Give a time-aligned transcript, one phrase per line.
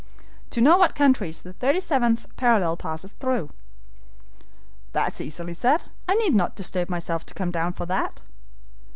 [0.49, 3.51] "To know what countries the thirty seventh parallel passes through."
[4.93, 5.83] "That's easily said.
[6.07, 8.23] I need not disturb myself to come down for that."